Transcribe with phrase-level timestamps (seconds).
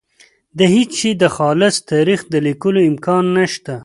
[0.57, 3.73] د هېڅ شي د خالص تاریخ د لیکلو امکان نشته.